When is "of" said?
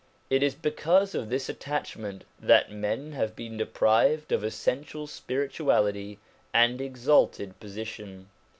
1.13-1.29, 4.31-4.43